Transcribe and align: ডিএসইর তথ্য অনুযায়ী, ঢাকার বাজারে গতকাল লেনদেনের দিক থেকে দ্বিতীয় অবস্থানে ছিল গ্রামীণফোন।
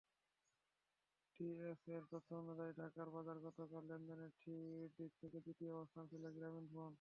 ডিএসইর 1.35 2.03
তথ্য 2.11 2.29
অনুযায়ী, 2.35 2.71
ঢাকার 2.79 3.07
বাজারে 3.15 3.39
গতকাল 3.47 3.83
লেনদেনের 3.89 4.31
দিক 4.97 5.11
থেকে 5.21 5.37
দ্বিতীয় 5.45 5.71
অবস্থানে 5.73 6.07
ছিল 6.11 6.23
গ্রামীণফোন। 6.35 6.89